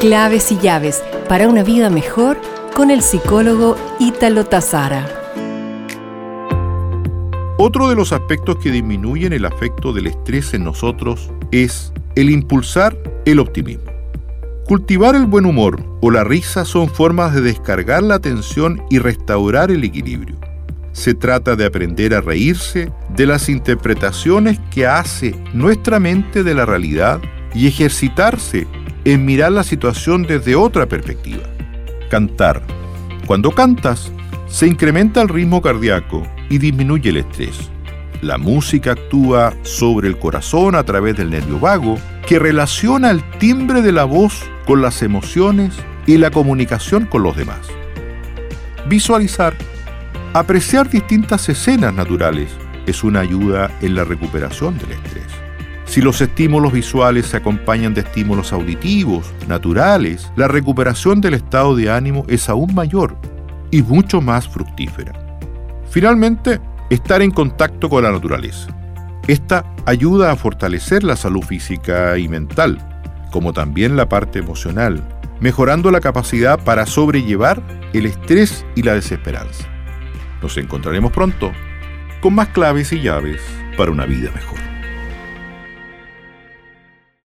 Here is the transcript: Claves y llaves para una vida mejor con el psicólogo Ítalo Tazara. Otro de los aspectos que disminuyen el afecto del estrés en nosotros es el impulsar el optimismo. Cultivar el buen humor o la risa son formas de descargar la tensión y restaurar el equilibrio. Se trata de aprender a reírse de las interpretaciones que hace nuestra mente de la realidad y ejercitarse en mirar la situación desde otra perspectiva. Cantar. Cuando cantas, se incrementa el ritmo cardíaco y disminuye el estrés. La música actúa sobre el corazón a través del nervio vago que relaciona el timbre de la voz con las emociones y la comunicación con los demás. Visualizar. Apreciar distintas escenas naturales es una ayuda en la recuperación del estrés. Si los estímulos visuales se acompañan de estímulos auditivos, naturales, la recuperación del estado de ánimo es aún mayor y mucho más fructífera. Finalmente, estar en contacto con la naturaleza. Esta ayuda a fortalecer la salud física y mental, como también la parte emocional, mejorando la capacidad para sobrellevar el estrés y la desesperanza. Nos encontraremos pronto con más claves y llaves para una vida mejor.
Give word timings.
Claves 0.00 0.50
y 0.50 0.56
llaves 0.56 1.02
para 1.28 1.46
una 1.46 1.62
vida 1.62 1.90
mejor 1.90 2.40
con 2.74 2.90
el 2.90 3.02
psicólogo 3.02 3.76
Ítalo 3.98 4.46
Tazara. 4.46 5.06
Otro 7.58 7.90
de 7.90 7.96
los 7.96 8.10
aspectos 8.14 8.56
que 8.56 8.70
disminuyen 8.70 9.34
el 9.34 9.44
afecto 9.44 9.92
del 9.92 10.06
estrés 10.06 10.54
en 10.54 10.64
nosotros 10.64 11.30
es 11.50 11.92
el 12.14 12.30
impulsar 12.30 12.96
el 13.26 13.40
optimismo. 13.40 13.92
Cultivar 14.64 15.14
el 15.16 15.26
buen 15.26 15.44
humor 15.44 15.84
o 16.00 16.10
la 16.10 16.24
risa 16.24 16.64
son 16.64 16.88
formas 16.88 17.34
de 17.34 17.42
descargar 17.42 18.02
la 18.02 18.20
tensión 18.20 18.82
y 18.88 19.00
restaurar 19.00 19.70
el 19.70 19.84
equilibrio. 19.84 20.38
Se 20.92 21.12
trata 21.12 21.56
de 21.56 21.66
aprender 21.66 22.14
a 22.14 22.22
reírse 22.22 22.90
de 23.14 23.26
las 23.26 23.50
interpretaciones 23.50 24.58
que 24.70 24.86
hace 24.86 25.34
nuestra 25.52 26.00
mente 26.00 26.42
de 26.42 26.54
la 26.54 26.64
realidad 26.64 27.20
y 27.52 27.66
ejercitarse 27.66 28.66
en 29.04 29.24
mirar 29.24 29.52
la 29.52 29.64
situación 29.64 30.24
desde 30.24 30.56
otra 30.56 30.86
perspectiva. 30.86 31.42
Cantar. 32.10 32.62
Cuando 33.26 33.52
cantas, 33.52 34.12
se 34.48 34.66
incrementa 34.66 35.22
el 35.22 35.28
ritmo 35.28 35.62
cardíaco 35.62 36.26
y 36.48 36.58
disminuye 36.58 37.10
el 37.10 37.18
estrés. 37.18 37.70
La 38.20 38.36
música 38.36 38.92
actúa 38.92 39.54
sobre 39.62 40.08
el 40.08 40.18
corazón 40.18 40.74
a 40.74 40.82
través 40.82 41.16
del 41.16 41.30
nervio 41.30 41.58
vago 41.58 41.98
que 42.26 42.38
relaciona 42.38 43.10
el 43.10 43.22
timbre 43.38 43.80
de 43.80 43.92
la 43.92 44.04
voz 44.04 44.44
con 44.66 44.82
las 44.82 45.02
emociones 45.02 45.74
y 46.06 46.18
la 46.18 46.30
comunicación 46.30 47.06
con 47.06 47.22
los 47.22 47.36
demás. 47.36 47.68
Visualizar. 48.88 49.54
Apreciar 50.32 50.88
distintas 50.90 51.48
escenas 51.48 51.94
naturales 51.94 52.50
es 52.86 53.02
una 53.02 53.20
ayuda 53.20 53.70
en 53.80 53.94
la 53.94 54.04
recuperación 54.04 54.76
del 54.78 54.92
estrés. 54.92 55.49
Si 55.90 56.00
los 56.00 56.20
estímulos 56.20 56.72
visuales 56.72 57.26
se 57.26 57.38
acompañan 57.38 57.94
de 57.94 58.02
estímulos 58.02 58.52
auditivos, 58.52 59.34
naturales, 59.48 60.30
la 60.36 60.46
recuperación 60.46 61.20
del 61.20 61.34
estado 61.34 61.74
de 61.74 61.90
ánimo 61.90 62.24
es 62.28 62.48
aún 62.48 62.72
mayor 62.76 63.16
y 63.72 63.82
mucho 63.82 64.20
más 64.20 64.48
fructífera. 64.48 65.12
Finalmente, 65.90 66.60
estar 66.90 67.22
en 67.22 67.32
contacto 67.32 67.90
con 67.90 68.04
la 68.04 68.12
naturaleza. 68.12 68.68
Esta 69.26 69.64
ayuda 69.84 70.30
a 70.30 70.36
fortalecer 70.36 71.02
la 71.02 71.16
salud 71.16 71.42
física 71.42 72.16
y 72.18 72.28
mental, 72.28 72.78
como 73.32 73.52
también 73.52 73.96
la 73.96 74.08
parte 74.08 74.38
emocional, 74.38 75.02
mejorando 75.40 75.90
la 75.90 75.98
capacidad 75.98 76.62
para 76.62 76.86
sobrellevar 76.86 77.60
el 77.94 78.06
estrés 78.06 78.64
y 78.76 78.84
la 78.84 78.94
desesperanza. 78.94 79.66
Nos 80.40 80.56
encontraremos 80.56 81.10
pronto 81.10 81.50
con 82.20 82.36
más 82.36 82.46
claves 82.50 82.92
y 82.92 83.00
llaves 83.00 83.42
para 83.76 83.90
una 83.90 84.06
vida 84.06 84.30
mejor. 84.32 84.69